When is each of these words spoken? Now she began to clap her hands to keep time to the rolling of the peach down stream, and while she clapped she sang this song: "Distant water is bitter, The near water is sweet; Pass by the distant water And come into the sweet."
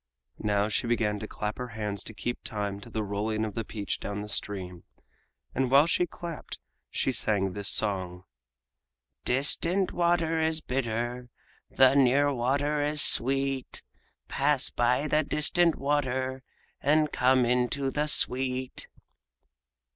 Now 0.39 0.67
she 0.67 0.87
began 0.87 1.19
to 1.19 1.27
clap 1.27 1.59
her 1.59 1.67
hands 1.77 2.03
to 2.05 2.13
keep 2.15 2.43
time 2.43 2.79
to 2.81 2.89
the 2.89 3.03
rolling 3.03 3.45
of 3.45 3.53
the 3.53 3.63
peach 3.63 3.99
down 3.99 4.27
stream, 4.29 4.83
and 5.53 5.69
while 5.69 5.85
she 5.85 6.07
clapped 6.07 6.57
she 6.89 7.11
sang 7.11 7.53
this 7.53 7.69
song: 7.69 8.23
"Distant 9.25 9.91
water 9.91 10.41
is 10.41 10.59
bitter, 10.59 11.29
The 11.69 11.93
near 11.93 12.33
water 12.33 12.83
is 12.83 12.99
sweet; 12.99 13.83
Pass 14.27 14.71
by 14.71 15.05
the 15.05 15.21
distant 15.21 15.75
water 15.75 16.41
And 16.81 17.11
come 17.11 17.45
into 17.45 17.91
the 17.91 18.07
sweet." 18.07 18.87